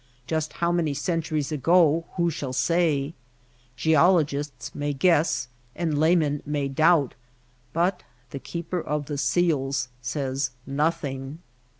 Just 0.25 0.53
how 0.53 0.71
many 0.71 0.95
centuries 0.95 1.51
ago 1.51 2.05
who 2.15 2.31
shall 2.31 2.53
say? 2.53 3.13
Geologists 3.75 4.73
may 4.73 4.93
guess 4.93 5.47
and 5.75 5.95
laymen 5.99 6.41
may 6.43 6.67
doubt, 6.67 7.13
but 7.71 8.01
the 8.31 8.39
Keeper 8.39 8.81
of 8.81 9.05
the 9.05 9.19
Seals 9.19 9.89
says 10.01 10.49
noth 10.65 11.03
ing. 11.03 11.37